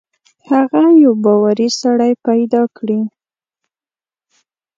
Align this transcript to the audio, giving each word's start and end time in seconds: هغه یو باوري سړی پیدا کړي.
هغه 0.49 0.83
یو 1.03 1.13
باوري 1.23 1.69
سړی 1.81 2.11
پیدا 2.25 2.63
کړي. 2.77 3.01